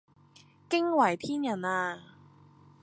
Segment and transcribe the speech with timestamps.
[0.67, 1.99] 驚為天人呀